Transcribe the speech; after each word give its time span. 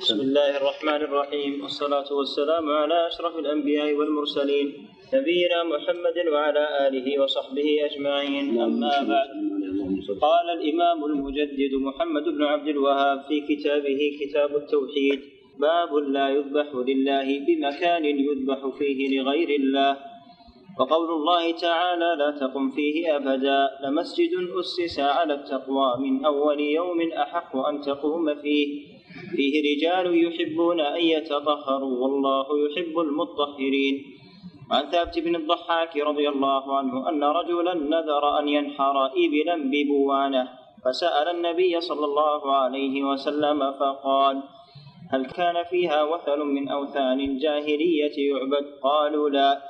بسم 0.00 0.20
الله 0.20 0.56
الرحمن 0.56 1.00
الرحيم. 1.08 1.62
والصلاة 1.62 2.08
والسلام 2.12 2.70
على 2.70 3.06
أشرف 3.06 3.38
الأنبياء 3.38 3.92
والمرسلين 3.92 4.66
نبينا 5.14 5.58
محمد 5.72 6.16
وعلى 6.32 6.64
آله 6.88 7.06
وصحبه 7.22 7.68
أجمعين. 7.84 8.60
أما 8.60 8.94
بعد 9.12 9.30
قال 10.20 10.46
الإمام 10.58 11.04
المجدد 11.04 11.72
محمد 11.74 12.24
بن 12.24 12.42
عبد 12.44 12.68
الوهاب 12.68 13.18
في 13.28 13.40
كتابه 13.40 14.00
كتاب 14.20 14.56
التوحيد 14.56 15.20
باب 15.58 15.94
لا 15.94 16.28
يذبح 16.28 16.68
لله 16.74 17.28
بمكان 17.46 18.04
يذبح 18.04 18.60
فيه 18.78 19.20
لغير 19.20 19.50
الله. 19.60 19.96
وقول 20.78 21.10
الله 21.10 21.52
تعالى 21.52 22.10
لا 22.18 22.30
تقم 22.40 22.70
فيه 22.70 23.16
أبدا 23.16 23.60
لمسجد 23.84 24.32
أسس 24.60 25.00
على 25.00 25.34
التقوى 25.34 25.88
من 25.98 26.24
أول 26.24 26.60
يوم 26.60 27.12
أحق 27.12 27.56
أن 27.56 27.80
تقوم 27.80 28.34
فيه. 28.34 28.99
فيه 29.36 29.54
رجال 29.68 30.06
يحبون 30.24 30.80
أن 30.80 31.00
يتطهروا 31.00 31.94
والله 32.02 32.46
يحب 32.64 32.98
المطهرين. 32.98 33.96
وعن 34.70 34.84
ثابت 34.90 35.18
بن 35.18 35.36
الضحاك 35.36 35.96
رضي 35.96 36.28
الله 36.28 36.76
عنه 36.78 37.08
أن 37.08 37.24
رجلا 37.24 37.74
نذر 37.74 38.38
أن 38.38 38.48
ينحر 38.48 39.06
إبلا 39.06 39.56
ببوانة 39.72 40.48
فسأل 40.84 41.28
النبي 41.36 41.80
صلى 41.80 42.04
الله 42.04 42.52
عليه 42.54 43.02
وسلم 43.02 43.72
فقال 43.72 44.42
هل 45.12 45.26
كان 45.26 45.64
فيها 45.70 46.02
وثن 46.02 46.40
من 46.40 46.68
أوثان 46.68 47.20
الجاهلية 47.20 48.16
يعبد؟ 48.30 48.64
قالوا 48.82 49.30
لا. 49.30 49.62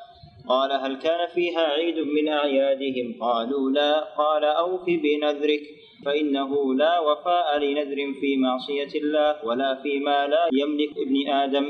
قال 0.51 0.71
هل 0.73 0.95
كان 1.07 1.23
فيها 1.35 1.61
عيد 1.61 1.99
من 2.17 2.29
أعيادهم؟ 2.29 3.07
قالوا 3.21 3.71
لا. 3.71 3.93
قال 4.21 4.45
أوف 4.45 4.85
بنذرك 4.87 5.63
فإنه 6.05 6.75
لا 6.75 6.99
وفاء 6.99 7.59
لنذر 7.59 7.99
في 8.21 8.31
معصية 8.37 9.01
الله 9.01 9.47
ولا 9.47 9.83
فيما 9.83 10.27
لا 10.27 10.43
يملك 10.53 10.91
ابن 11.05 11.17
آدم. 11.43 11.67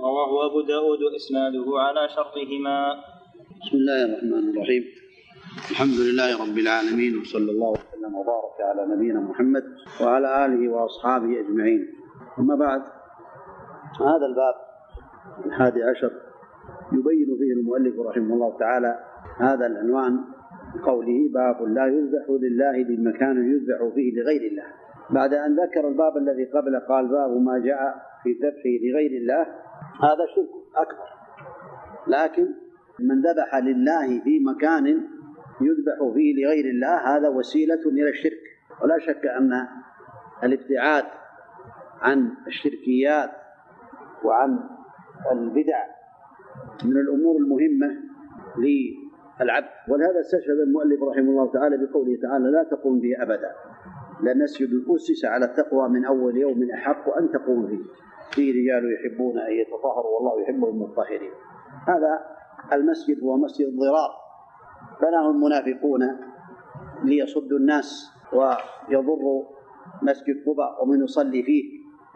رواه 0.00 0.46
أبو 0.46 0.60
داود 0.60 0.98
إسناده 1.16 1.66
على 1.78 2.08
شرطهما 2.08 2.78
بسم 3.62 3.76
الله 3.76 4.04
الرحمن 4.04 4.50
الرحيم. 4.50 4.84
الحمد 5.70 5.98
لله 6.06 6.28
رب 6.44 6.58
العالمين 6.58 7.12
وصلى 7.20 7.50
الله 7.50 7.70
وسلم 7.70 8.12
وبارك 8.14 8.56
على 8.60 8.94
نبينا 8.94 9.20
محمد 9.20 9.64
وعلى 10.00 10.28
آله 10.44 10.72
وأصحابه 10.72 11.40
أجمعين. 11.40 11.82
أما 12.38 12.54
بعد 12.54 12.82
هذا 14.00 14.26
الباب 14.30 14.54
الحادي 15.46 15.82
عشر. 15.82 16.25
يبين 16.92 17.38
فيه 17.38 17.52
المؤلف 17.52 18.00
رحمه 18.00 18.34
الله 18.34 18.58
تعالى 18.58 18.98
هذا 19.40 19.66
العنوان 19.66 20.20
قوله 20.84 21.28
باب 21.34 21.62
لا 21.62 21.86
يذبح 21.86 22.26
لله 22.28 22.84
بمكان 22.84 23.52
يذبح 23.52 23.94
فيه 23.94 24.20
لغير 24.20 24.50
الله. 24.50 24.64
بعد 25.10 25.34
أن 25.34 25.56
ذكر 25.60 25.88
الباب 25.88 26.16
الذي 26.16 26.44
قبله 26.44 26.78
قال 26.78 27.08
باب 27.08 27.30
ما 27.30 27.58
جاء 27.58 27.94
في 28.22 28.32
ذبحه 28.32 28.92
لغير 28.92 29.10
الله 29.10 29.42
هذا 30.02 30.26
شرك 30.34 30.48
أكبر. 30.76 31.08
لكن 32.06 32.46
من 33.00 33.20
ذبح 33.20 33.54
لله 33.54 34.20
في 34.24 34.40
مكان 34.40 34.86
يذبح 35.60 36.14
فيه 36.14 36.44
لغير 36.44 36.64
الله 36.64 37.16
هذا 37.16 37.28
وسيلة 37.28 37.80
إلى 37.86 38.10
الشرك. 38.10 38.40
ولا 38.82 38.98
شك 38.98 39.26
أن 39.26 39.50
الابتعاد 40.44 41.04
عن 42.00 42.32
الشركيات 42.46 43.30
وعن 44.24 44.58
البدع 45.32 45.96
من 46.84 46.96
الأمور 46.96 47.36
المهمة 47.36 47.96
للعبد. 48.58 49.68
ولهذا 49.88 50.20
استشهد 50.20 50.58
المؤلف 50.66 51.02
رحمه 51.02 51.30
الله 51.30 51.52
تعالى 51.52 51.76
بقوله 51.86 52.18
تعالى 52.22 52.50
لا 52.50 52.62
تقوم 52.70 53.00
به 53.00 53.22
أبدا 53.22 53.52
لمسجد 54.22 54.84
أسس 54.88 55.24
على 55.24 55.44
التقوى 55.44 55.88
من 55.88 56.04
أول 56.04 56.36
يوم 56.36 56.70
أحق 56.70 57.16
أن 57.16 57.30
تقوم 57.30 57.66
فيه 57.66 57.84
فيه 58.30 58.52
رجال 58.52 58.94
يحبون 58.94 59.38
أن 59.38 59.52
يتطهروا 59.52 60.18
والله 60.18 60.42
يحب 60.42 60.64
المطهرين. 60.64 61.30
هذا 61.88 62.20
المسجد 62.72 63.22
هو 63.22 63.36
مسجد 63.36 63.66
الضرار 63.66 64.10
بناه 65.02 65.30
المنافقون 65.30 66.00
ليصدوا 67.04 67.58
الناس 67.58 68.10
ويضروا 68.32 69.44
مسجد 70.02 70.44
قباء 70.46 70.84
ومن 70.84 71.04
يصلي 71.04 71.42
فيه 71.42 71.64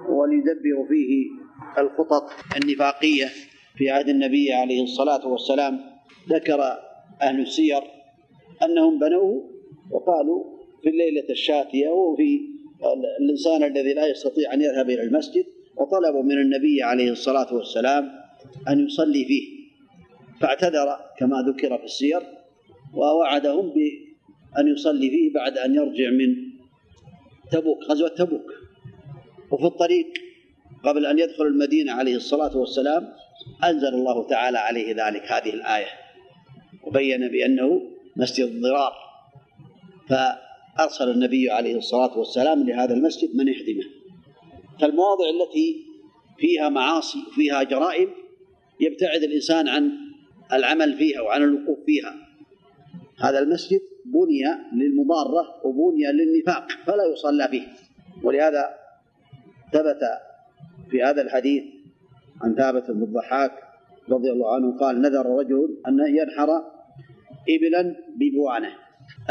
وليدبروا 0.09 0.87
فيه 0.89 1.31
الخطط 1.79 2.23
النفاقية. 2.57 3.27
في 3.77 3.91
عهد 3.91 4.09
النبي 4.09 4.53
عليه 4.53 4.83
الصلاة 4.83 5.27
والسلام 5.27 5.81
ذكر 6.29 6.61
أهل 7.23 7.41
السير 7.41 7.83
أنهم 8.63 8.99
بنوه 8.99 9.51
وقالوا 9.91 10.45
في 10.83 10.89
الليلة 10.89 11.31
الشاتية 11.31 11.89
وفي 11.89 12.41
الإنسان 13.21 13.63
الذي 13.63 13.95
لا 13.95 14.07
يستطيع 14.07 14.55
أن 14.55 14.61
يذهب 14.63 14.91
إلى 14.91 15.03
المسجد 15.03 15.45
وطلبوا 15.77 16.23
من 16.23 16.39
النبي 16.39 16.83
عليه 16.83 17.11
الصلاة 17.11 17.55
والسلام 17.55 18.11
أن 18.69 18.87
يصلي 18.87 19.25
فيه 19.25 19.61
فاعتذر 20.41 20.97
كما 21.19 21.37
ذكر 21.49 21.79
في 21.79 21.85
السير 21.85 22.23
ووعدهم 22.95 23.71
بأن 23.71 24.69
يصلي 24.69 25.11
فيه 25.11 25.33
بعد 25.33 25.59
أن 25.59 25.75
يرجع 25.75 26.11
من 26.11 26.37
تبوك 27.53 27.85
غزوة 27.91 28.09
تبوك. 28.09 28.53
وفي 29.51 29.65
الطريق 29.65 30.07
قبل 30.85 31.07
أن 31.07 31.19
يدخل 31.19 31.47
المدينة 31.47 31.93
عليه 31.93 32.17
الصلاة 32.17 32.57
والسلام 32.57 33.13
أنزل 33.65 33.89
الله 33.89 34.27
تعالى 34.29 34.59
عليه 34.59 35.07
ذلك 35.07 35.33
هذه 35.33 35.51
الآية. 35.51 35.87
وبين 36.83 37.29
بأنه 37.29 37.83
مسجد 38.17 38.47
الضرار. 38.47 38.93
فأرسل 40.09 41.11
النبي 41.11 41.51
عليه 41.51 41.77
الصلاة 41.77 42.19
والسلام 42.19 42.63
لهذا 42.63 42.95
المسجد 42.95 43.37
من 43.37 43.49
يحدمه. 43.49 43.85
فالمواضع 44.81 45.25
التي 45.29 45.87
فيها 46.39 46.69
معاصي 46.69 47.19
فيها 47.35 47.63
جرائم 47.63 48.09
يبتعد 48.81 49.23
الإنسان 49.23 49.69
عن 49.69 49.91
العمل 50.53 50.99
فيها 50.99 51.21
وعن 51.21 51.43
الوقوف 51.43 51.79
فيها. 51.87 52.15
هذا 53.19 53.39
المسجد 53.39 53.81
بني 54.05 54.43
للمضارة 54.73 55.61
وبني 55.65 56.13
للنفاق 56.13 56.69
فلا 56.87 57.05
يصلى 57.13 57.49
فيه. 57.49 57.67
ولهذا 58.23 58.75
ثبت 59.73 60.01
في 60.91 61.03
هذا 61.03 61.23
الحديث 61.23 61.63
عن 62.43 62.55
ثابت 62.55 62.91
بن 62.91 63.03
الضحاك 63.03 63.53
رضي 64.09 64.31
الله 64.31 64.55
عنه 64.55 64.79
قال 64.79 65.01
نذر 65.01 65.27
رجل 65.27 65.77
أن 65.89 65.99
ينحر 66.17 66.49
إبلا 67.49 67.97
ببوانة. 68.17 68.71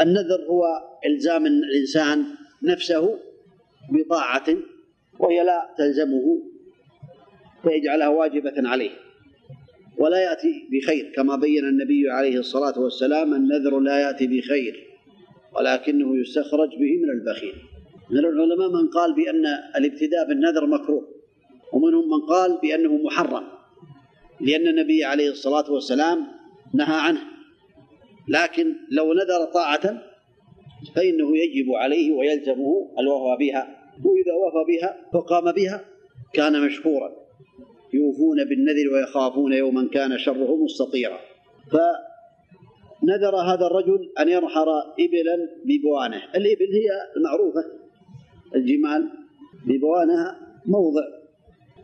النذر 0.00 0.40
هو 0.50 0.64
إلزام 1.06 1.46
الإنسان 1.46 2.24
نفسه 2.62 3.18
بطاعة 3.92 4.46
وهي 5.18 5.44
لا 5.44 5.74
تلزمه 5.78 6.42
فيجعلها 7.62 8.08
واجبة 8.08 8.68
عليه. 8.68 8.90
ولا 9.98 10.18
يأتي 10.18 10.68
بخير 10.72 11.12
كما 11.16 11.36
بين 11.36 11.64
النبي 11.64 12.10
عليه 12.10 12.38
الصلاة 12.38 12.78
والسلام 12.80 13.34
النذر 13.34 13.80
لا 13.80 14.00
يأتي 14.00 14.26
بخير 14.26 14.86
ولكنه 15.56 16.20
يستخرج 16.20 16.68
به 16.68 17.02
من 17.02 17.10
البخيل. 17.10 17.54
من 18.10 18.18
العلماء 18.18 18.68
من 18.68 18.88
قال 18.88 19.14
بأن 19.14 19.46
الابتداء 19.76 20.28
بالنذر 20.28 20.66
مكروه. 20.66 21.19
ومنهم 21.72 22.08
من 22.08 22.20
قال 22.26 22.58
بأنه 22.62 22.96
محرم 22.96 23.44
لأن 24.40 24.66
النبي 24.66 25.04
عليه 25.04 25.30
الصلاة 25.30 25.72
والسلام 25.72 26.26
نهى 26.74 27.00
عنه. 27.00 27.20
لكن 28.28 28.74
لو 28.90 29.12
نذر 29.12 29.44
طاعة 29.54 30.02
فإنه 30.96 31.36
يجب 31.36 31.72
عليه 31.72 32.12
ويلزمه 32.12 32.90
الوفاء 32.98 33.38
بها 33.38 33.92
وإذا 34.04 34.32
وفى 34.32 34.72
بها 34.72 34.96
فقام 35.12 35.52
بها 35.52 35.84
كان 36.32 36.66
مشكورا. 36.66 37.10
يوفون 37.92 38.44
بالنذر 38.44 38.92
ويخافون 38.92 39.52
يوما 39.52 39.88
كان 39.92 40.18
شره 40.18 40.56
مستطيرا. 40.64 41.18
فنذر 41.72 43.36
هذا 43.36 43.66
الرجل 43.66 44.12
أن 44.18 44.28
ينحر 44.28 44.68
إبلا 45.00 45.48
ببوانه. 45.64 46.22
الإبل 46.34 46.72
هي 46.74 46.88
المعروفة 47.16 47.64
الجمال 48.54 49.08
ببوانها 49.66 50.40
موضع. 50.66 51.19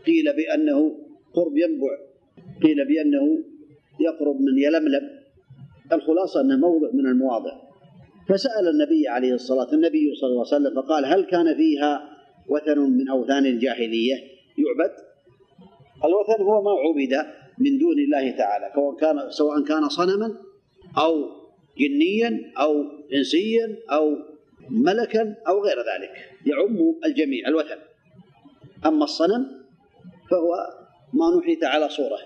قيل 0.07 0.37
بأنه 0.37 0.99
قرب 1.35 1.57
ينبع. 1.57 1.93
قيل 2.63 2.85
بأنه 2.89 3.45
يقرب 4.01 4.41
من 4.41 4.59
يلملم. 4.59 5.11
الخلاصة 5.93 6.41
أنه 6.41 6.57
موضع 6.57 6.91
من 6.93 7.07
المواضع. 7.07 7.53
فسأل 8.29 8.69
النبي 8.69 9.09
عليه 9.09 9.33
الصلاة 9.35 9.73
النبي 9.73 10.15
صلى 10.15 10.29
الله 10.31 10.45
عليه 10.53 10.57
وسلم 10.57 10.83
فقال 10.83 11.05
هل 11.05 11.25
كان 11.25 11.55
فيها 11.55 12.17
وثن 12.49 12.79
من 12.79 13.09
أوثان 13.09 13.47
الجاهلية؟ 13.47 14.15
يعبد. 14.59 14.93
الوثن 16.05 16.43
هو 16.43 16.63
ما 16.63 16.71
عبد 16.71 17.27
من 17.59 17.79
دون 17.79 17.99
الله 17.99 18.31
تعالى 18.31 18.73
كان 19.01 19.31
سواء 19.31 19.63
كان 19.65 19.89
صنما 19.89 20.37
أو 20.99 21.31
جنيا 21.79 22.53
أو 22.59 22.85
إنسيا 23.15 23.77
أو 23.93 24.17
ملكا 24.71 25.35
أو 25.49 25.65
غير 25.65 25.77
ذلك. 25.79 26.11
يعم 26.47 26.95
الجميع 27.05 27.49
الوثن. 27.49 27.79
أما 28.87 29.05
الصنم 29.05 29.56
فهو 30.31 30.55
ما 31.13 31.39
نحيت 31.39 31.65
على 31.65 31.89
صورة. 31.89 32.19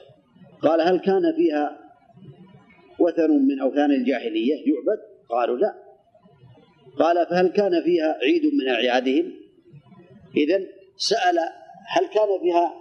قال 0.62 0.80
هل 0.80 0.98
كان 0.98 1.22
فيها 1.36 1.78
وثن 2.98 3.30
من 3.30 3.60
أوثان 3.60 3.90
الجاهلية؟ 3.90 4.54
يعبد؟ 4.54 5.00
قالوا 5.30 5.56
لا. 5.56 5.74
قال 6.98 7.26
فهل 7.26 7.48
كان 7.48 7.82
فيها 7.82 8.18
عيد 8.22 8.42
من 8.54 8.68
أعيادهم؟ 8.68 9.32
إذا 10.36 10.66
سأل 10.96 11.38
هل 11.88 12.06
كان 12.06 12.40
فيها 12.42 12.74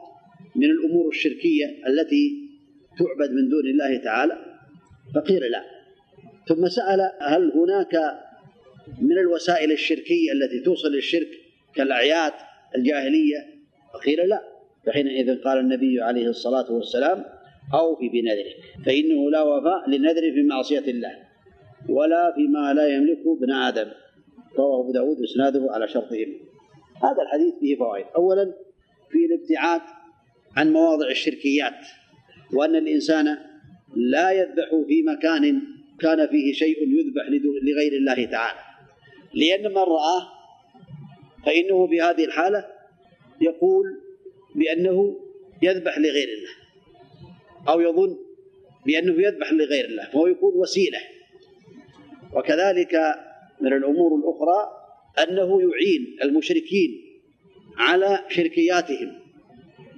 من 0.56 0.66
الأمور 0.66 1.08
الشركية 1.08 1.66
التي 1.88 2.50
تعبد 2.98 3.32
من 3.32 3.50
دون 3.50 3.66
الله 3.72 4.04
تعالى؟ 4.04 4.38
فقيل 5.16 5.52
لا. 5.52 5.64
ثم 6.48 6.68
سأل 6.68 7.12
هل 7.22 7.52
هناك 7.52 8.20
من 9.02 9.18
الوسائل 9.18 9.72
الشركية 9.72 10.32
التي 10.32 10.60
توصل 10.60 10.88
للشرك 10.88 11.30
كالأعياد 11.76 12.34
الجاهلية؟ 12.76 13.38
فقيل 13.94 14.30
لا. 14.30 14.59
فحينئذ 14.90 15.42
قال 15.42 15.58
النبي 15.58 16.02
عليه 16.02 16.28
الصلاة 16.28 16.72
والسلام 16.72 17.26
أوفي 17.74 18.10
بنذرك 18.10 18.56
فإنه 18.86 19.32
لا 19.32 19.42
وفاء 19.42 19.90
للنذر 19.90 20.22
في 20.22 20.44
معصية 20.44 20.92
الله 20.92 21.12
ولا 21.90 22.34
فيما 22.36 22.74
لا 22.74 22.88
يملكه 22.88 23.38
ابن 23.38 23.52
آدم 23.52 23.92
رواه 24.58 24.82
أبو 24.82 24.92
داود 24.92 25.18
إسناده 25.24 25.68
على 25.72 25.88
شرطهم. 25.88 26.34
هذا 27.04 27.22
الحديث 27.22 27.54
فيه 27.60 27.76
فوائد. 27.76 28.06
أولا 28.16 28.54
في 29.12 29.26
الابتعاد 29.26 29.82
عن 30.58 30.74
مواضع 30.74 31.08
الشركيات 31.08 31.88
وأن 32.54 32.76
الإنسان 32.76 33.38
لا 33.96 34.32
يذبح 34.32 34.70
في 34.88 35.04
مكان 35.04 35.62
كان 36.00 36.28
فيه 36.28 36.54
شيء 36.54 36.78
يذبح 36.88 37.30
لغير 37.64 37.94
الله 37.94 38.26
تعالى. 38.26 38.60
لأن 39.34 39.72
من 39.72 39.78
رآه 39.78 40.28
فإنه 41.46 41.88
في 41.88 42.02
هذه 42.02 42.26
الحالة 42.26 42.66
يقول 43.42 44.09
بأنه 44.56 45.20
يذبح 45.62 45.98
لغير 45.98 46.28
الله. 46.28 46.52
أو 47.74 47.82
يظن 47.82 48.18
بأنه 48.86 49.22
يذبح 49.22 49.52
لغير 49.52 49.86
الله 49.86 50.06
فهو 50.06 50.28
يكون 50.28 50.54
وسيلة. 50.56 51.00
وكذلك 52.34 52.96
من 53.62 53.74
الأمور 53.74 54.16
الأخرى 54.16 54.80
أنه 55.24 55.62
يعين 55.62 56.18
المشركين 56.24 57.02
على 57.78 58.26
شركياتهم 58.30 59.20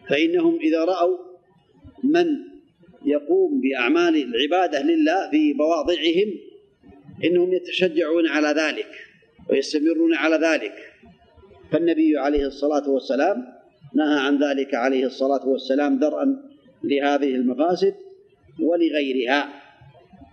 فإنهم 0.10 0.60
إذا 0.60 0.86
رأوا 0.86 1.18
من 2.04 2.28
يقوم 3.06 3.62
بأعمال 3.62 4.16
العبادة 4.16 4.82
لله 4.82 5.30
في 5.32 5.54
مواضعهم 5.54 6.38
إنهم 7.24 7.54
يتشجعون 7.54 8.28
على 8.28 8.48
ذلك 8.48 8.88
ويستمرون 9.50 10.14
على 10.14 10.36
ذلك. 10.36 10.74
فالنبي 11.72 12.18
عليه 12.18 12.48
الصلاة 12.48 12.90
والسلام 12.90 13.61
نهى 13.96 14.20
عن 14.20 14.44
ذلك 14.44 14.76
عليه 14.76 15.06
الصلاة 15.06 15.48
والسلام 15.48 16.00
درءا 16.00 16.38
لهذه 16.84 17.36
المفاسد 17.36 17.96
ولغيرها. 18.60 19.62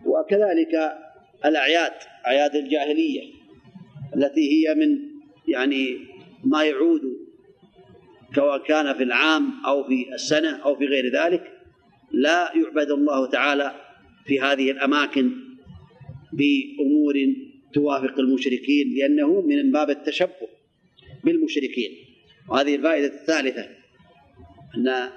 وكذلك 0.06 0.74
الأعياد 1.44 1.92
أعياد 2.26 2.56
الجاهلية 2.56 3.22
التي 4.16 4.40
هي 4.40 4.74
من 4.74 4.98
يعني 5.48 5.98
ما 6.44 6.64
يعود 6.64 7.00
سواء 8.34 8.58
كان 8.64 8.94
في 8.94 9.02
العام 9.02 9.52
أو 9.66 9.84
في 9.84 10.14
السنة 10.14 10.56
أو 10.56 10.76
في 10.76 10.86
غير 10.86 11.12
ذلك 11.12 11.52
لا 12.12 12.52
يعبد 12.56 12.90
الله 12.90 13.30
تعالى 13.30 13.74
في 14.26 14.40
هذه 14.40 14.70
الأماكن 14.70 15.30
بأمور 16.32 17.14
توافق 17.74 18.18
المشركين 18.18 18.94
لأنه 18.94 19.40
من 19.40 19.72
باب 19.72 19.90
التشبه 19.90 20.48
بالمشركين. 21.24 22.07
وهذه 22.50 22.74
الفائدة 22.74 23.06
الثالثة 23.06 23.64
أن 24.76 25.08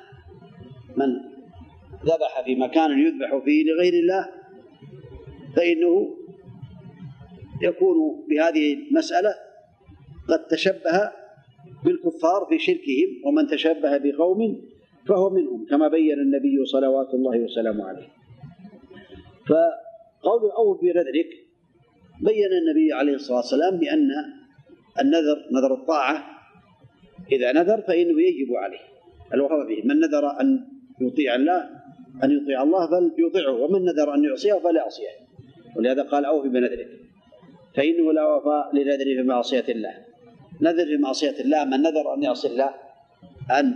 من 0.98 1.32
ذبح 2.06 2.42
في 2.46 2.56
مكان 2.56 3.00
يذبح 3.00 3.38
فيه 3.46 3.64
لغير 3.64 3.94
الله 3.94 4.30
فإنه 5.56 6.18
يكون 7.62 8.26
بهذه 8.30 8.74
المسألة 8.74 9.36
قد 10.30 10.48
تشبه 10.48 11.12
بالكفار 11.86 12.46
في 12.50 12.60
شركهم 12.60 13.10
ومن 13.26 13.48
تشبه 13.48 13.98
بقوم 13.98 14.62
فهو 15.08 15.30
منهم 15.30 15.66
كما 15.70 15.88
بين 15.88 16.20
النبي 16.20 16.66
صلوات 16.66 17.14
الله 17.14 17.40
وسلامه 17.40 17.88
عليه. 17.88 18.08
فقول 19.48 20.52
أو 20.58 20.74
بنذرك 20.74 21.30
بين 22.22 22.50
النبي 22.62 22.94
عليه 22.94 23.14
الصلاة 23.14 23.38
والسلام 23.38 23.78
بأن 23.78 24.10
النذر 25.00 25.48
نذر 25.52 25.74
الطاعة 25.74 26.31
إذا 27.32 27.52
نذر 27.52 27.82
فإنه 27.82 28.22
يجب 28.22 28.54
عليه. 28.54 28.80
الوفاء 29.34 29.68
به. 29.68 29.82
من 29.86 30.00
نذر 30.00 30.42
أن 30.42 30.68
يطيع 31.02 31.36
الله 31.36 31.70
أن 32.24 32.32
يطيع 32.32 32.64
الله 32.64 32.90
فليطيعه 32.90 33.52
ومن 33.52 33.86
نذر 33.86 34.16
أن 34.16 34.24
يعصيه 34.24 34.54
فليعصيه 34.54 35.10
ولهذا 35.78 36.04
قال 36.04 36.26
أوفي 36.26 36.50
بنذرك. 36.50 36.88
فإنه 37.76 38.14
لا 38.14 38.26
وفاء 38.26 38.76
لنذر 38.76 39.06
في 39.06 39.24
معصية 39.24 39.66
الله. 39.70 39.94
نذر 40.62 40.86
في 40.86 40.98
معصية 40.98 41.40
الله 41.40 41.66
من 41.66 41.82
نذر 41.82 42.14
أن 42.14 42.24
يعصي 42.24 42.48
الله 42.48 42.74
أن 43.52 43.74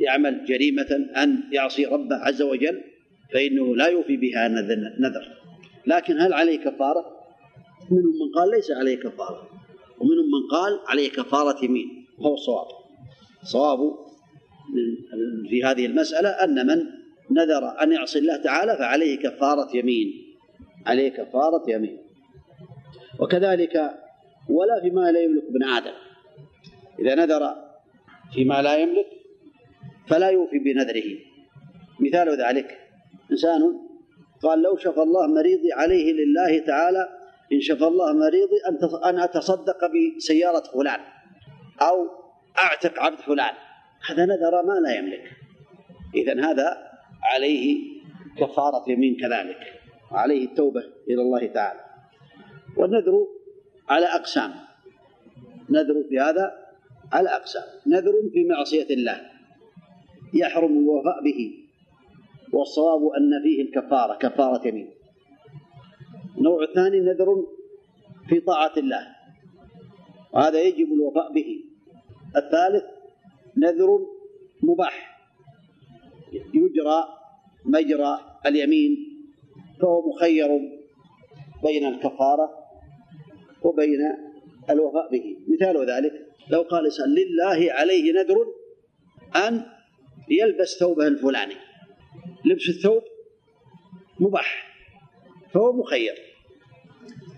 يعمل 0.00 0.44
جريمة 0.44 1.06
أن 1.16 1.42
يعصي 1.52 1.84
ربه 1.84 2.16
عز 2.16 2.42
وجل 2.42 2.80
فإنه 3.32 3.76
لا 3.76 3.86
يوفي 3.86 4.16
بها 4.16 4.48
نذر 4.98 5.38
لكن 5.86 6.20
هل 6.20 6.32
عليه 6.32 6.58
كفارة؟ 6.58 7.18
منهم 7.90 8.12
من 8.20 8.32
قال 8.34 8.50
ليس 8.50 8.70
عليه 8.70 8.96
كفارة. 8.96 9.48
ومنهم 9.98 10.26
من 10.26 10.48
قال 10.50 10.80
عليه 10.86 11.10
كفارة 11.10 11.64
يمين 11.64 12.06
هو 12.20 12.34
الصواب. 12.34 12.66
صواب 13.42 13.78
في 15.48 15.64
هذه 15.64 15.86
المسألة 15.86 16.28
أن 16.28 16.66
من 16.66 16.84
نذر 17.30 17.82
أن 17.82 17.92
يعصي 17.92 18.18
الله 18.18 18.36
تعالى 18.36 18.76
فعليه 18.76 19.18
كفارة 19.18 19.76
يمين 19.76 20.12
عليه 20.86 21.08
كفارة 21.08 21.70
يمين. 21.70 21.98
وكذلك 23.20 23.74
ولا 24.50 24.80
فيما 24.82 25.12
لا 25.12 25.20
يملك 25.20 25.42
ابن 25.44 25.64
آدم. 25.64 25.92
إذا 26.98 27.14
نذر 27.14 27.54
فيما 28.34 28.62
لا 28.62 28.76
يملك 28.76 29.06
فلا 30.08 30.28
يوفي 30.28 30.58
بنذره. 30.58 31.16
مثال 32.00 32.40
ذلك 32.40 32.78
إنسان 33.30 33.88
قال 34.42 34.62
لو 34.62 34.76
شفى 34.76 35.02
الله 35.02 35.26
مريضي 35.26 35.72
عليه 35.72 36.12
لله 36.12 36.58
تعالى 36.58 37.08
إن 37.52 37.60
شفى 37.60 37.84
الله 37.84 38.12
مريضي 38.12 38.56
أن 39.04 39.18
أتصدق 39.18 39.78
بسيارة 40.16 40.62
فلان 40.74 41.00
أو 41.82 42.17
أعتق 42.62 43.00
عبد 43.00 43.18
فلان. 43.18 43.54
هذا 44.10 44.24
نذر 44.24 44.62
ما 44.62 44.72
لا 44.72 44.98
يملك. 44.98 45.32
إذا 46.14 46.50
هذا 46.50 46.76
عليه 47.34 47.78
كفارة 48.38 48.90
يمين 48.90 49.16
كذلك. 49.16 49.80
وعليه 50.12 50.44
التوبة 50.44 50.80
إلى 51.08 51.22
الله 51.22 51.46
تعالى. 51.46 51.80
والنذر 52.76 53.26
على 53.88 54.06
أقسام. 54.06 54.54
نذر 55.70 56.04
في 56.08 56.20
هذا 56.20 56.52
على 57.12 57.28
أقسام. 57.28 57.64
نذر 57.86 58.12
في 58.32 58.44
معصية 58.44 58.94
الله. 58.94 59.20
يحرم 60.34 60.78
الوفاء 60.78 61.22
به. 61.24 61.64
والصواب 62.52 63.00
أن 63.12 63.42
فيه 63.42 63.62
الكفارة 63.62 64.14
كفارة 64.14 64.68
يمين. 64.68 64.90
النوع 66.38 66.62
الثاني 66.62 67.00
نذر 67.00 67.46
في 68.28 68.40
طاعة 68.40 68.72
الله. 68.76 69.06
وهذا 70.32 70.62
يجب 70.62 70.92
الوفاء 70.92 71.32
به. 71.32 71.64
الثالث 72.38 72.84
نذر 73.56 74.06
مباح. 74.62 75.18
يجرى 76.54 77.04
مجرى 77.64 78.40
اليمين 78.46 78.96
فهو 79.80 80.08
مخير 80.08 80.48
بين 81.62 81.86
الكفارة 81.86 82.50
وبين 83.62 84.00
الوفاء 84.70 85.10
به. 85.10 85.36
مثال 85.48 85.90
ذلك 85.90 86.26
لو 86.50 86.62
قال 86.62 86.84
إنسان 86.84 87.14
لله 87.14 87.72
عليه 87.72 88.12
نذر 88.12 88.46
أن 89.36 89.62
يلبس 90.28 90.76
ثوبه 90.80 91.06
الفلاني. 91.06 91.54
لبس 92.44 92.68
الثوب 92.68 93.02
مباح 94.20 94.68
فهو 95.54 95.72
مخير. 95.72 96.14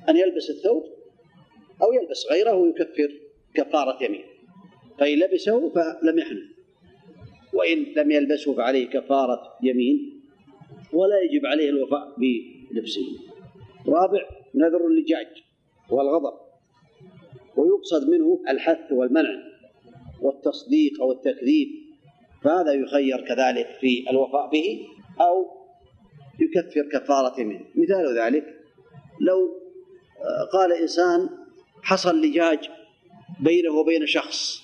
أن 0.09 0.17
يلبس 0.17 0.51
الثوب 0.51 0.85
أو 1.83 1.93
يلبس 1.93 2.27
غيره 2.31 2.55
ويكفر 2.55 3.21
كفارة 3.55 4.05
يمين. 4.05 4.30
فإن 5.01 5.19
لبسه 5.19 5.71
فلم 5.71 6.19
يحنث. 6.19 6.43
وإن 7.53 7.87
لم 7.97 8.11
يلبسه 8.11 8.55
فعليه 8.55 8.87
كفارة 8.87 9.41
يمين 9.63 10.21
ولا 10.93 11.21
يجب 11.21 11.47
عليه 11.47 11.69
الوفاء 11.71 12.15
بلبسه. 12.19 13.07
رابع 13.87 14.29
نذر 14.55 14.87
اللجاج 14.87 15.27
والغضب 15.91 16.39
ويقصد 17.57 18.09
منه 18.09 18.43
الحث 18.49 18.93
والمنع 18.93 19.51
والتصديق 20.21 21.01
أو 21.01 21.13
التكذيب 21.13 21.69
فهذا 22.43 22.73
يخير 22.73 23.21
كذلك 23.21 23.69
في 23.81 24.11
الوفاء 24.11 24.51
به 24.51 24.87
أو 25.21 25.47
يكفر 26.41 26.89
كفارة 26.93 27.43
منه 27.43 27.65
مثال 27.75 28.19
ذلك 28.19 28.45
لو 29.21 29.61
قال 30.53 30.73
إنسان 30.73 31.29
حصل 31.83 32.21
لجاج 32.21 32.71
بينه 33.41 33.73
وبين 33.73 34.07
شخص 34.07 34.63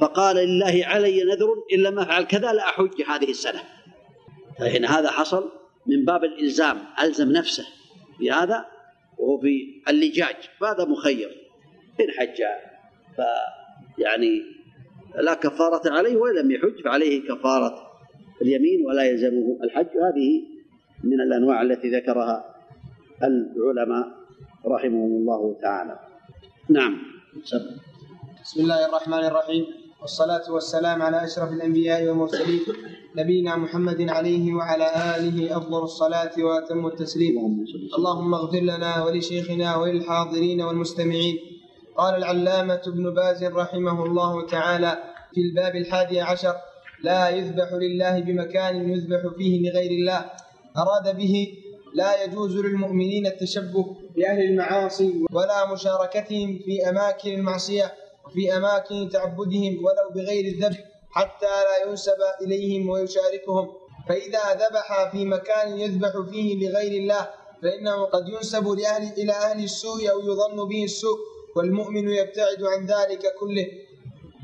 فقال 0.00 0.36
لله 0.36 0.82
علي 0.84 1.24
نذر 1.24 1.48
إن 1.74 1.78
لم 1.78 1.98
أفعل 1.98 2.22
كذا 2.24 2.52
لا 2.52 2.62
أحج 2.62 3.02
هذه 3.08 3.30
السنة. 3.30 3.60
فإن 4.58 4.84
هذا 4.84 5.10
حصل 5.10 5.52
من 5.86 6.04
باب 6.04 6.24
الإلزام 6.24 6.78
ألزم 7.02 7.32
نفسه 7.32 7.66
بهذا 8.20 8.66
وهو 9.18 9.40
في 9.40 9.82
اللجاج 9.88 10.36
فهذا 10.60 10.84
مخير. 10.84 11.28
إن 12.00 12.10
حج 12.18 12.42
فيعني 13.16 14.42
لا 15.20 15.34
كفارة 15.34 15.90
عليه 15.90 16.16
وإن 16.16 16.34
لم 16.34 16.50
يحج 16.50 16.84
فعليه 16.84 17.28
كفارة 17.28 17.88
اليمين 18.42 18.86
ولا 18.86 19.02
يلزمه 19.02 19.58
الحج. 19.64 19.86
هذه 19.86 20.42
من 21.04 21.20
الأنواع 21.20 21.62
التي 21.62 21.90
ذكرها 21.90 22.54
العلماء 23.22 24.06
رحمهم 24.66 25.16
الله 25.16 25.58
تعالى. 25.62 25.98
نعم. 26.68 27.02
بسم 28.42 28.60
الله 28.60 28.86
الرحمن 28.86 29.24
الرحيم. 29.24 29.87
والصلاة 30.02 30.52
والسلام 30.52 31.02
على 31.02 31.24
أشرف 31.24 31.52
الأنبياء 31.52 32.04
والمرسلين 32.04 32.60
نبينا 33.16 33.56
محمد 33.56 34.08
عليه 34.08 34.54
وعلى 34.54 35.16
آله 35.16 35.56
أفضل 35.56 35.82
الصلاة 35.82 36.30
وأتم 36.38 36.86
التسليم. 36.86 37.64
اللهم 37.98 38.34
اغفر 38.34 38.60
لنا 38.60 39.04
ولشيخنا 39.04 39.76
وللحاضرين 39.76 40.62
والمستمعين. 40.62 41.38
قال 41.96 42.14
العلامة 42.14 42.80
ابن 42.86 43.14
باز 43.14 43.44
رحمه 43.44 44.04
الله 44.06 44.46
تعالى 44.46 44.98
في 45.34 45.40
الباب 45.40 45.76
الحادي 45.76 46.20
عشر 46.20 46.54
لا 47.02 47.28
يذبح 47.28 47.72
لله 47.72 48.20
بمكان 48.20 48.90
يذبح 48.90 49.34
فيه 49.36 49.70
لغير 49.70 49.90
الله. 49.90 50.30
أراد 50.76 51.16
به 51.16 51.54
لا 51.94 52.24
يجوز 52.24 52.56
للمؤمنين 52.56 53.26
التشبه 53.26 53.96
بأهل 54.16 54.42
المعاصي 54.42 55.26
ولا 55.32 55.72
مشاركتهم 55.72 56.58
في 56.64 56.88
أماكن 56.88 57.32
المعصية. 57.34 57.92
وفي 58.28 58.56
أماكن 58.56 59.08
تعبدهم 59.08 59.84
ولو 59.84 60.06
بغير 60.14 60.44
الذبح 60.44 60.78
حتى 61.10 61.46
لا 61.46 61.88
ينسب 61.88 62.16
إليهم 62.40 62.88
ويشاركهم. 62.88 63.68
فإذا 64.08 64.54
ذبح 64.54 65.10
في 65.12 65.24
مكان 65.24 65.78
يذبح 65.78 66.12
فيه 66.30 66.68
لغير 66.68 66.92
الله 67.02 67.30
فإنه 67.62 68.04
قد 68.04 68.28
ينسب 68.28 68.68
لأهل 68.68 69.12
إلى 69.22 69.32
أهل 69.32 69.64
السوء 69.64 70.10
أو 70.10 70.20
يظن 70.20 70.68
به 70.68 70.84
السوء 70.84 71.18
والمؤمن 71.56 72.08
يبتعد 72.08 72.62
عن 72.62 72.86
ذلك 72.86 73.34
كله. 73.40 73.66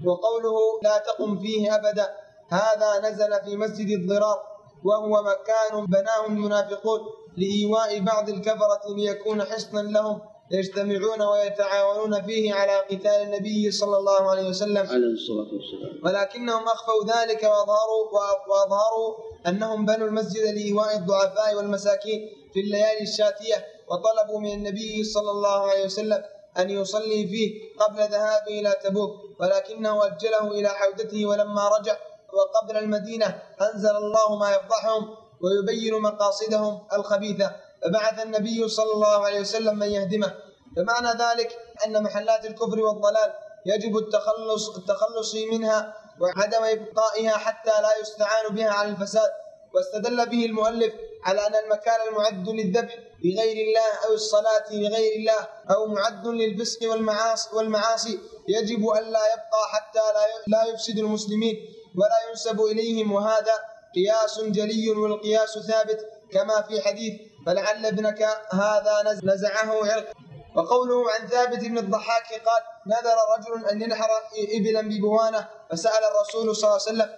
وقوله 0.04 0.56
لا 0.82 0.98
تقم 0.98 1.38
فيه 1.38 1.74
أبدا 1.74 2.08
هذا 2.48 3.10
نزل 3.10 3.32
في 3.44 3.56
مسجد 3.56 3.88
الضرار 4.00 4.38
وهو 4.84 5.22
مكان 5.22 5.86
بناه 5.86 6.26
المنافقون 6.28 7.00
لإيواء 7.36 8.00
بعض 8.00 8.28
الكفرة 8.28 8.94
ليكون 8.96 9.42
حصنا 9.42 9.80
لهم. 9.80 10.20
يجتمعون 10.50 11.22
ويتعاونون 11.22 12.22
فيه 12.22 12.54
على 12.54 12.76
قتال 12.90 13.22
النبي 13.22 13.70
صلى 13.70 13.96
الله 13.96 14.30
عليه 14.30 14.48
وسلم. 14.48 14.86
عليه 14.86 15.12
الصلاة 15.18 15.50
والسلام. 15.56 15.94
ولكنهم 16.04 16.62
أخفوا 16.68 17.04
ذلك 17.04 17.42
وأظهروا 17.42 18.04
وأظهروا 18.48 19.14
أنهم 19.46 19.86
بنوا 19.86 20.06
المسجد 20.08 20.42
لإيواء 20.44 20.96
الضعفاء 20.96 21.54
والمساكين 21.56 22.20
في 22.52 22.60
الليالي 22.60 23.02
الشاتية 23.02 23.64
وطلبوا 23.88 24.40
من 24.40 24.52
النبي 24.52 25.04
صلى 25.04 25.30
الله 25.30 25.70
عليه 25.70 25.84
وسلم 25.84 26.22
أن 26.58 26.70
يصلي 26.70 27.26
فيه 27.26 27.50
قبل 27.80 27.98
ذهابه 27.98 28.60
إلى 28.60 28.74
تبوك. 28.84 29.10
ولكنه 29.40 30.06
أجله 30.06 30.50
إلى 30.50 30.68
حودته 30.68 31.26
ولما 31.26 31.68
رجع 31.68 31.96
وقبل 32.32 32.76
المدينة 32.76 33.42
أنزل 33.60 33.96
الله 33.96 34.36
ما 34.36 34.50
يفضحهم 34.54 35.16
ويبين 35.40 36.02
مقاصدهم 36.02 36.80
الخبيثة. 36.92 37.56
فبعث 37.84 38.22
النبي 38.22 38.68
صلى 38.68 38.92
الله 38.92 39.24
عليه 39.26 39.40
وسلم 39.40 39.78
من 39.78 39.88
يهدمه. 39.88 40.34
فمعنى 40.76 41.08
ذلك 41.08 41.58
أن 41.86 42.02
محلات 42.02 42.44
الكفر 42.44 42.80
والضلال 42.80 43.32
يجب 43.66 43.96
التخلص 43.98 44.76
التخلص 44.76 45.34
منها 45.52 45.94
وعدم 46.20 46.62
إبقائها 46.64 47.36
حتى 47.36 47.82
لا 47.82 47.96
يستعان 48.00 48.54
بها 48.54 48.70
على 48.70 48.88
الفساد. 48.88 49.30
واستدل 49.74 50.26
به 50.28 50.44
المؤلف 50.46 50.92
على 51.24 51.46
أن 51.46 51.54
المكان 51.54 52.08
المعد 52.08 52.48
للذبح 52.48 52.98
لغير 53.24 53.66
الله 53.66 53.88
أو 54.06 54.14
الصلاة 54.14 54.64
لغير 54.72 55.12
الله 55.16 55.48
أو 55.70 55.86
معد 55.86 56.26
للفسق 56.26 56.90
والمعاصي, 56.90 57.56
والمعاصي 57.56 58.18
يجب 58.48 58.88
ألا 58.90 59.22
يبقى 59.34 59.62
حتى 59.72 59.98
لا 59.98 60.56
لا 60.56 60.64
يفسد 60.64 60.98
المسلمين 60.98 61.56
ولا 61.98 62.28
ينسب 62.30 62.60
إليهم. 62.60 63.12
وهذا 63.12 63.52
قياس 63.94 64.40
جلي 64.40 64.90
والقياس 64.90 65.58
ثابت 65.58 66.00
كما 66.32 66.62
في 66.62 66.80
حديث 66.80 67.12
فلعل 67.46 67.86
ابنك 67.86 68.22
هذا 68.52 68.94
نزعه 69.24 69.70
عرق. 69.92 70.12
وقوله 70.56 71.10
عن 71.10 71.26
ثابت 71.28 71.60
بن 71.64 71.78
الضحاك 71.78 72.26
قال 72.46 72.62
نذر 72.86 73.16
رجل 73.38 73.66
أن 73.66 73.82
ينحر 73.82 74.08
إبلا 74.56 74.80
ببوانة 74.80 75.48
فسأل 75.70 76.02
الرسول 76.04 76.56
صلى 76.56 76.68
الله 76.68 76.80
عليه 76.86 76.92
وسلم. 76.92 77.10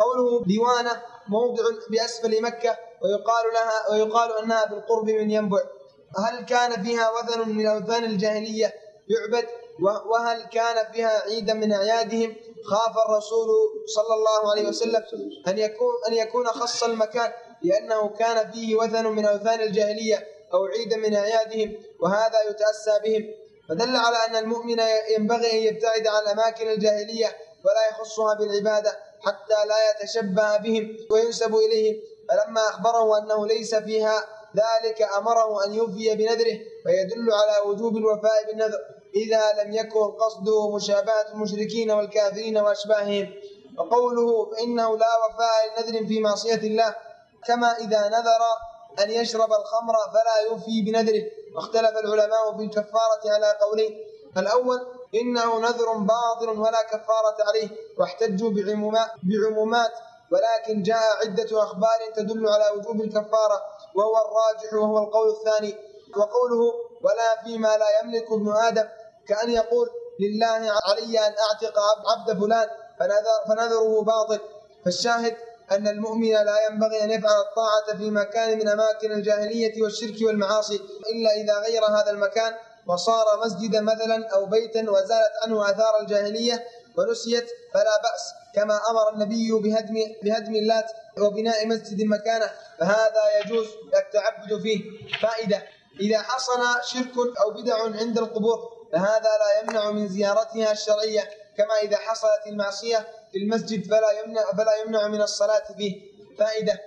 قوله 0.00 0.44
ديوانة 0.44 1.02
موضع 1.28 1.62
بأسفل 1.90 2.42
مكة 2.42 2.76
ويقال 3.02 3.44
لها 3.54 3.90
ويقال 3.92 4.38
أنها 4.42 4.64
بالقرب 4.64 5.04
من 5.04 5.30
ينبع. 5.30 5.60
هل 6.18 6.44
كان 6.44 6.82
فيها 6.82 7.10
وثن 7.10 7.48
من 7.48 7.66
أوثان 7.66 8.04
الجاهلية؟ 8.04 8.74
يعبد. 9.08 9.46
وهل 10.10 10.42
كان 10.44 10.92
فيها 10.92 11.20
عيدا 11.22 11.54
من 11.54 11.72
أعيادهم؟ 11.72 12.36
خاف 12.64 12.94
الرسول 13.08 13.48
صلى 13.86 14.14
الله 14.14 14.50
عليه 14.50 14.68
وسلم 14.68 15.02
أن 15.48 15.58
يكون 15.58 15.94
أن 16.08 16.14
يكون 16.14 16.46
خص 16.46 16.82
المكان 16.84 17.32
لأنه 17.62 18.08
كان 18.08 18.50
فيه 18.50 18.76
وثن 18.76 19.06
من 19.06 19.24
أوثان 19.24 19.60
الجاهلية 19.60 20.28
أو 20.54 20.64
عيدا 20.64 20.96
من 20.96 21.14
أعيادهم 21.16 21.74
وهذا 22.00 22.42
يتأسى 22.50 22.98
بهم. 23.04 23.24
فدل 23.68 23.96
على 23.96 24.16
أن 24.28 24.36
المؤمن 24.36 24.80
ينبغي 25.16 25.52
أن 25.52 25.74
يبتعد 25.74 26.06
عن 26.06 26.22
أماكن 26.22 26.68
الجاهلية 26.68 27.36
ولا 27.64 27.88
يخصها 27.90 28.34
بالعبادة 28.34 28.98
حتى 29.20 29.68
لا 29.68 29.90
يتشبه 29.90 30.56
بهم 30.56 30.96
وينسب 31.10 31.54
إليهم. 31.54 31.96
فلما 32.28 32.68
أخبره 32.68 33.18
أنه 33.18 33.46
ليس 33.46 33.74
فيها 33.74 34.26
ذلك 34.56 35.02
أمره 35.02 35.64
أن 35.64 35.74
يوفي 35.74 36.14
بنذره 36.14 36.58
فيدل 36.84 37.32
على 37.32 37.68
وجوب 37.70 37.96
الوفاء 37.96 38.46
بالنذر. 38.46 38.78
إذا 39.16 39.62
لم 39.62 39.72
يكن 39.72 40.10
قصده 40.10 40.70
مشابهة 40.76 41.26
المشركين 41.32 41.90
والكافرين 41.90 42.58
وأشباههم. 42.58 43.34
وقوله 43.78 44.50
فإنه 44.50 44.96
لا 44.98 45.06
وفاء 45.24 45.60
لنذر 45.78 46.06
في 46.08 46.20
معصية 46.20 46.54
الله 46.54 46.94
كما 47.46 47.76
إذا 47.78 48.08
نذر 48.08 48.42
أن 49.04 49.10
يشرب 49.10 49.52
الخمر 49.52 49.94
فلا 50.12 50.36
يوفي 50.50 50.82
بنذره. 50.82 51.22
واختلف 51.56 51.90
العلماء 52.04 52.56
في 52.56 52.62
الكفارة 52.62 53.22
على 53.26 53.54
قولين 53.60 53.98
الأول 54.36 54.78
إنه 55.14 55.60
نذر 55.60 55.92
باطل 55.92 56.48
ولا 56.58 56.82
كفارة 56.82 57.36
عليه 57.48 57.68
واحتجوا 57.98 58.50
بعمومات, 58.50 59.10
بعمومات 59.22 59.92
ولكن 60.32 60.82
جاء 60.82 61.16
عدة 61.20 61.62
أخبار 61.62 61.98
تدل 62.16 62.48
على 62.48 62.64
وجوب 62.76 63.00
الكفارة 63.00 63.62
وهو 63.94 64.14
الراجح 64.16 64.74
وهو 64.74 64.98
القول 64.98 65.28
الثاني. 65.30 65.74
وقوله 66.16 66.72
ولا 67.02 67.42
فيما 67.44 67.76
لا 67.76 68.00
يملك 68.02 68.32
ابن 68.32 68.52
آدم 68.52 68.88
كأن 69.28 69.50
يقول 69.50 69.88
لله 70.20 70.72
علي 70.86 71.18
أن 71.26 71.34
أعتق 71.46 71.78
عبد 72.12 72.40
فلان 72.40 72.68
فنذره 73.48 74.02
باطل. 74.02 74.40
فالشاهد 74.84 75.36
أن 75.72 75.88
المؤمن 75.88 76.30
لا 76.32 76.56
ينبغي 76.70 77.04
أن 77.04 77.10
يفعل 77.10 77.40
الطاعة 77.40 77.98
في 77.98 78.10
مكان 78.10 78.58
من 78.58 78.68
أماكن 78.68 79.12
الجاهلية 79.12 79.82
والشرك 79.82 80.16
والمعاصي 80.26 80.80
إلا 81.12 81.30
إذا 81.40 81.58
غير 81.58 81.84
هذا 81.84 82.10
المكان 82.10 82.52
وصار 82.86 83.24
مسجدا 83.44 83.80
مثلا 83.80 84.28
أو 84.34 84.46
بيتا 84.46 84.90
وزالت 84.90 85.32
عنه 85.44 85.70
آثار 85.70 86.00
الجاهلية 86.00 86.64
ونسيت 86.98 87.46
فلا 87.74 88.00
بأس. 88.02 88.22
كما 88.54 88.80
أمر 88.90 89.12
النبي 89.12 89.52
بهدم 89.52 89.94
بهدم 90.22 90.54
اللات 90.54 90.90
وبناء 91.18 91.66
مسجد 91.66 92.02
مكانه 92.02 92.50
فهذا 92.78 93.22
يجوز 93.40 93.66
التعبد 93.96 94.62
فيه. 94.62 94.80
فائدة. 95.22 95.62
إذا 96.00 96.22
حصل 96.22 96.60
شرك 96.84 97.12
أو 97.16 97.50
بدع 97.50 97.82
عند 97.82 98.18
القبور 98.18 98.58
فهذا 98.92 99.30
لا 99.38 99.60
يمنع 99.62 99.90
من 99.90 100.08
زيارتها 100.08 100.72
الشرعية 100.72 101.30
كما 101.56 101.74
إذا 101.82 101.96
حصلت 101.96 102.46
المعصية 102.46 103.08
في 103.32 103.38
المسجد 103.38 103.86
فلا 103.86 104.10
يمنع 104.10 104.42
فلا 104.52 104.76
يمنع 104.76 105.08
من 105.08 105.22
الصلاة 105.22 105.64
فيه 105.76 106.00
فائدة 106.38 106.80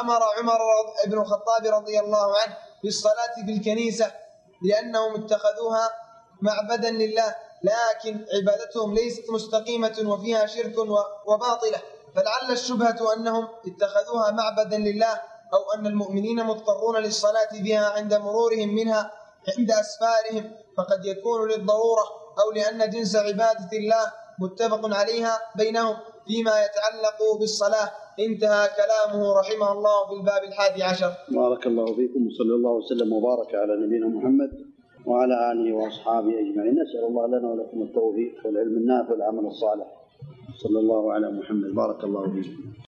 أمر 0.00 0.20
عمر 0.38 0.58
بن 1.06 1.20
الخطاب 1.20 1.66
رضي 1.66 2.00
الله 2.00 2.38
عنه 2.38 2.56
بالصلاة 2.84 3.34
في 3.46 3.52
الكنيسة 3.52 4.12
لأنهم 4.62 5.24
اتخذوها 5.24 5.90
معبدا 6.42 6.90
لله 6.90 7.34
لكن 7.62 8.26
عبادتهم 8.34 8.94
ليست 8.94 9.30
مستقيمة 9.30 10.02
وفيها 10.06 10.46
شرك 10.46 10.78
وباطلة. 11.26 11.82
فلعل 12.16 12.50
الشبهة 12.50 13.14
أنهم 13.16 13.48
اتخذوها 13.66 14.30
معبدا 14.30 14.76
لله 14.76 15.20
أو 15.52 15.78
أن 15.78 15.86
المؤمنين 15.86 16.44
مضطرون 16.44 16.96
للصلاة 16.96 17.52
بها 17.64 17.90
عند 17.96 18.14
مرورهم 18.14 18.74
منها 18.74 19.10
عند 19.58 19.70
أسفارهم 19.70 20.50
فقد 20.76 21.04
يكون 21.04 21.48
للضرورة 21.48 22.04
أو 22.40 22.52
لأن 22.54 22.90
جنس 22.90 23.16
عبادة 23.16 23.70
الله 23.72 24.12
متفق 24.38 24.94
عليها 24.94 25.38
بينهم 25.56 25.96
فيما 26.26 26.50
يتعلق 26.50 27.38
بالصلاة. 27.40 27.90
انتهى 28.20 28.68
كلامه 28.78 29.32
رحمه 29.40 29.72
الله 29.72 30.06
في 30.08 30.14
الباب 30.14 30.42
الحادي 30.44 30.82
عشر. 30.82 31.12
بارك 31.28 31.66
الله 31.66 31.86
فيكم 31.94 32.26
وصلى 32.26 32.54
الله 32.54 32.70
وسلم 32.70 33.12
وبارك 33.12 33.54
على 33.54 33.86
نبينا 33.86 34.06
محمد 34.06 34.50
وعلى 35.06 35.52
آله 35.52 35.76
وأصحابه 35.76 36.28
أجمعين. 36.28 36.82
نسأل 36.82 37.04
الله 37.04 37.26
لنا 37.26 37.48
ولكم 37.48 37.82
التوفيق 37.82 38.34
والعلم 38.44 38.76
النافع 38.76 39.12
والعمل 39.12 39.46
الصالح. 39.46 39.86
صلى 40.62 40.78
الله 40.78 41.12
على 41.12 41.30
محمد. 41.30 41.74
بارك 41.74 42.04
الله 42.04 42.22
فيكم. 42.22 42.83